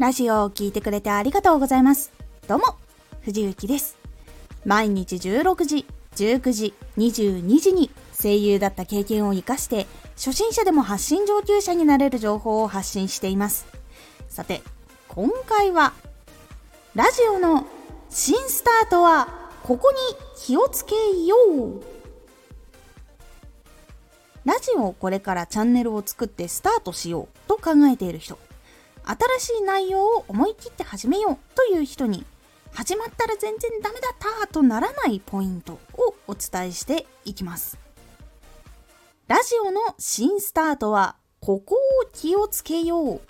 [0.00, 2.10] ラジオを聴いてくれてありがとうございます。
[2.48, 2.78] どうも、
[3.20, 3.98] 藤幸です。
[4.64, 5.86] 毎日16時、
[6.16, 9.86] 19時、22時に声優だった経験を活かして、
[10.16, 13.66] 初心者でも発信上級者になれる情報を発信しています。
[14.30, 14.62] さて、
[15.08, 15.92] 今回は、
[16.94, 17.66] ラジオの
[18.08, 19.98] 新スタートは、ここに
[20.42, 20.94] 気をつけ
[21.26, 21.82] よう。
[24.46, 28.38] ラジオをこれからチャンネルを作ってスタートしようと考えている人。
[29.04, 32.24] 新しい内容を思い切って始めようという人に
[32.72, 37.78] 始まったら全然ダメだったとならないポイントをお伝えしていきます。
[39.26, 41.78] ラジオの新スタートはここを
[42.12, 43.20] 気をつけよう。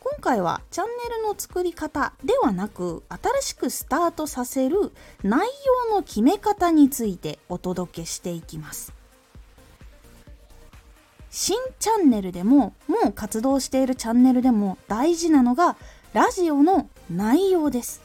[0.00, 5.48] 今回はチャンネルの作り方ではなく新しくスタートさせる内
[5.90, 8.92] 容の決め方についてお届けしていきます。
[11.34, 15.76] 新チャンネルでももう活動しているチャンネルでも大事なのが
[16.12, 18.02] ラジオの内容です。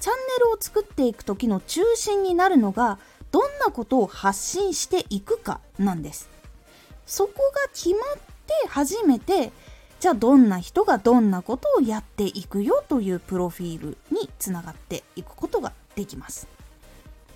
[0.00, 2.98] チャンネルを作っていく時の中心になるのが
[3.30, 6.28] どんなことを発信していくかなんです。
[7.06, 9.52] そこが決まって初めて
[10.00, 16.55] じゃあどんな人がどんなことをやっていくよというプロフィールにつながっていくことができます。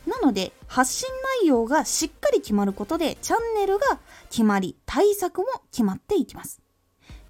[0.06, 1.08] なので発信
[1.40, 3.98] 内容がしっかり決まることでチャンネルが
[4.30, 6.60] 決まり対策も決まっていきます。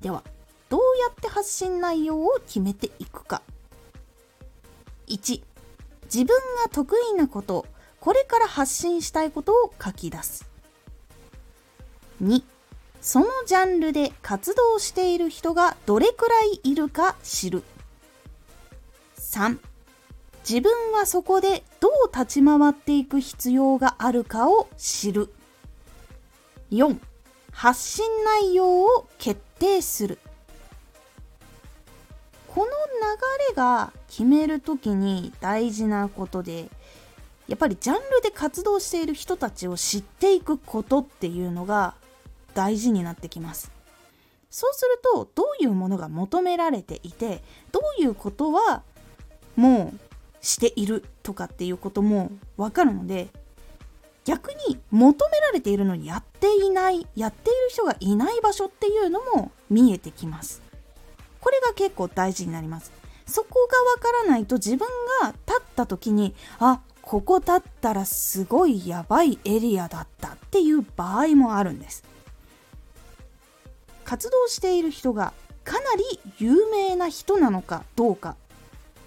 [0.01, 0.23] では
[0.69, 3.43] どうやって発信内容を決めていくか。
[5.09, 5.43] 1
[6.05, 7.67] 自分が得意なこと
[8.01, 10.49] これから発信したいことを書き出す。
[12.23, 12.43] 2
[13.01, 17.63] そのジャンルで活動している人がどれくらいいるか知る。
[19.19, 19.59] 3
[20.49, 25.33] 自分はそこでどう立ち回っていく必要があるかを知る。
[26.71, 26.99] 4
[27.53, 30.19] 発信内容を決定する。
[32.49, 32.71] この流
[33.51, 36.69] れが決める時に大事なことで
[37.47, 41.95] やっぱりジャンルで活動している人たちを知っていくことっていうのが
[42.55, 43.71] 大事になってきます。
[44.51, 48.83] そうするとどういうものが求められていてどういうことは
[49.55, 50.10] もう
[50.41, 53.29] しているとかっていうこともわかるので
[54.25, 60.63] 逆に求められているのにやっていないやっている人がいない場所っていうのも見えてきます。
[61.41, 62.93] これが結構大事になります。
[63.27, 64.87] そこがわからないと自分
[65.23, 72.05] が立った時にあここ立ったらすごいやばいエリアだったっていう場合もあるんです。
[74.05, 75.33] 活動している人が
[75.65, 78.37] かなり有名な人なのかどうか。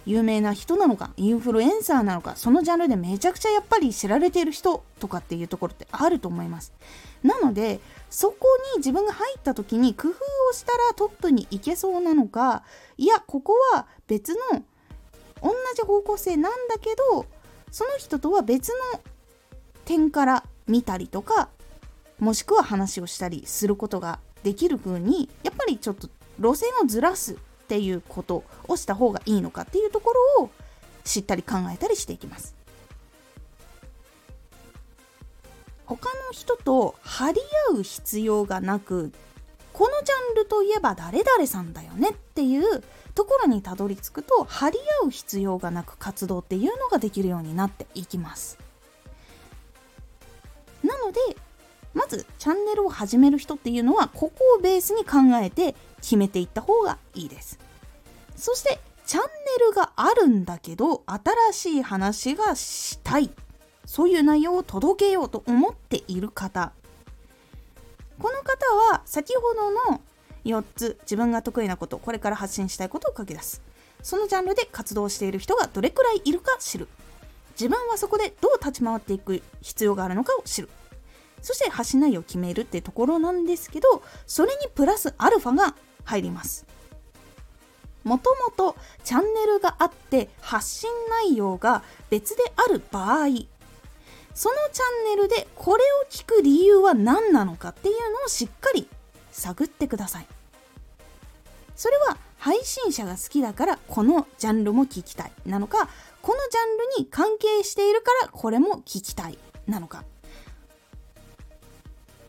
[0.06, 6.74] 有名な人なのかインフルエンサーなのかそのジャンルでめちゃくちゃやっぱり知られている人とかっていうところってあると思います。
[7.24, 8.38] なのでそこ
[8.76, 12.64] に自分が入った時に工夫をしたらトップに行けそうなのか
[12.98, 14.40] いやここは別の
[15.42, 17.26] 同じ方向性なんだけど
[17.72, 19.02] その人とは別の
[19.86, 21.50] 点から見たりとか
[22.20, 26.10] もしくは話をしたりすることができる風にやっぱりちょっと
[26.40, 27.38] 路線をずらす
[27.74, 30.52] っていうことをした方がいいのかっていうところを
[31.04, 32.54] 知ったり考えたりしていきます。
[35.88, 37.42] 他の人と張り
[37.72, 39.12] 合う必要がなく
[39.74, 42.84] このジャンルといえば誰々さんだよねっていう
[43.16, 48.58] ところにたどり着くと張り合う必要がなく活動っていうのができるようになっていきます
[50.84, 51.20] なので
[51.94, 57.60] まずチャンネルを始める人っていうのはここをベースに考えて決めていった方がいいです
[58.44, 59.30] そしてチャンネ
[59.70, 63.30] ルがあるんだけど新しい話がしたい。
[63.86, 66.74] そういう内容を届けようと思っている方。
[68.20, 70.02] この方は先ほどの
[70.44, 73.62] 4つ自分が得意なことこれから発信したいことを書き出す。
[74.02, 76.90] そのジャンルで活動している人がどれくらいいるか知る。
[77.58, 80.70] 自分はそこでどう立ち回っていく必要があるのかを知る。
[81.42, 86.73] そして発信内容を決めるってところなんですけどそれにプラスアルファが入ります。
[88.04, 90.90] もともとチャンネルがあって発信
[91.26, 93.28] 内容が別である場合
[94.34, 94.84] そのチャ
[95.14, 98.88] ンネルでこれを聞く理由は何なのかっていうのをしっかり
[99.32, 100.28] 探ってください。
[101.76, 105.88] それは配信者が好きだからこのジャンルも聞きたいなのか
[106.22, 110.04] このジャンルに関係しているからこれも聞きたいなのか。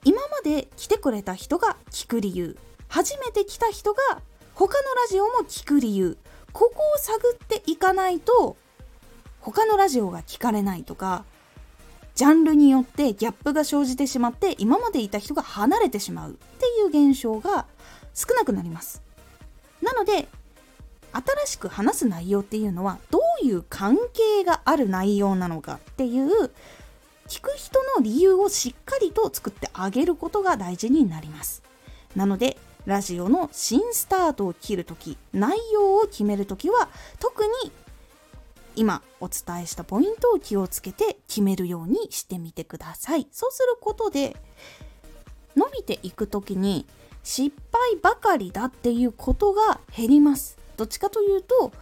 [0.04, 4.20] 今まで来てくれた人が聞く理由初めて来た人が
[4.54, 6.16] 他のラジオも聞く理由。
[6.52, 8.56] ここを探っていかないと
[9.40, 11.24] 他のラジオが聞かれないとか
[12.14, 16.30] ジャンルによってギャップが生じてしまって今までいた人が離れてしまう。
[16.30, 17.66] っていう現象が
[18.14, 19.02] 少なくなります。
[19.82, 20.28] なので
[21.12, 26.50] 新しく話す内容っていうのはどういう関係がある内容なのかっていう
[27.28, 31.64] 聞く人の理由をしっかりと作ってあげることが大事になります。
[32.14, 36.88] なのでラジオの新スタートを切るとき内容を決めるときは
[37.18, 37.72] 特に
[38.76, 43.26] 今お伝えしたポイントを気をつけて決めるようにしてみてください。
[43.30, 44.36] そうすることで
[45.56, 46.86] 伸びていく時に
[47.22, 50.58] 失敗ばかりだっていうことが減ります。
[50.76, 51.72] どっちかというと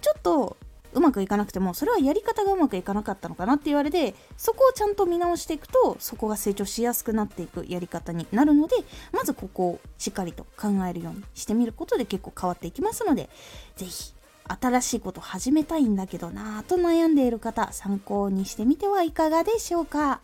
[0.00, 0.56] ちょっと
[0.94, 8.76] うまくいかなくてもそれはやり方がうまくいかなかったのかなって言われてそこをちゃんと見直していくとそこが成長しやすくなっていくやり方になるので
[9.12, 13.28] まずここをしっかりと考えるようにしてみることで結構変わっていきますので
[13.76, 14.14] 是非
[14.46, 20.20] 新しいこと始めたいんだけどなぁと悩んでいる方参考にしてみてはいかがでしょうか。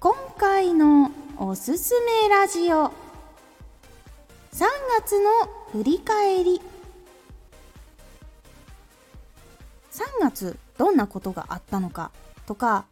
[0.00, 2.92] 今回のおすすめラジオ。
[4.52, 4.64] 3
[5.00, 5.28] 月の
[5.72, 6.60] 振り返り。
[9.98, 12.12] 3月どんなことがあったのか
[12.46, 12.86] とか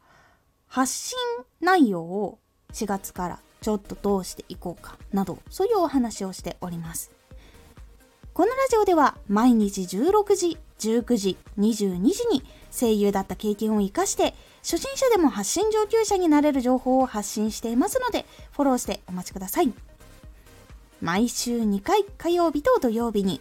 [0.66, 1.16] 発信
[1.60, 2.40] 内容を
[2.72, 7.12] 4月からちょっとどうしていこうかなどそういうお話をしております。
[8.34, 19.72] このラジオでは毎日16時19時22時に声優だった経験を生かして初心者でも発信上級者になれる情報を発信していますのでフォローしてお待ちください。
[21.00, 23.40] 毎週2回火曜日と土曜日に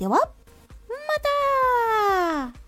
[0.00, 0.18] ではま
[2.52, 2.59] た。